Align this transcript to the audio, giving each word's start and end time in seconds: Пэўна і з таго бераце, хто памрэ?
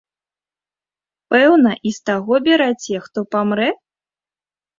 Пэўна 1.33 1.71
і 1.89 1.91
з 1.99 2.07
таго 2.11 2.33
бераце, 2.49 2.95
хто 3.05 3.19
памрэ? 3.37 3.69